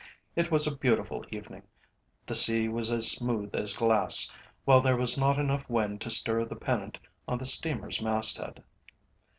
[0.35, 1.61] It was a beautiful evening;
[2.25, 4.33] the sea was as smooth as glass,
[4.65, 8.63] while there was not enough wind to stir the pennant on the steamer's masthead.